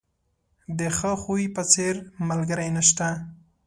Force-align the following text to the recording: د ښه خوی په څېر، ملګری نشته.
د 0.77 0.79
ښه 0.97 1.11
خوی 1.23 1.43
په 1.55 1.63
څېر، 1.73 1.93
ملګری 2.29 2.69
نشته. 2.77 3.07